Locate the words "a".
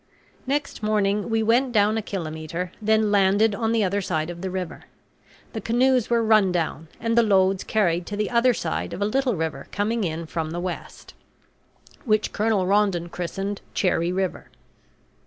1.95-2.01, 9.03-9.05